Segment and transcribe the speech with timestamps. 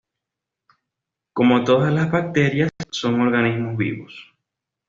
[1.31, 4.33] Como todas las bacterias, son organismos vivos.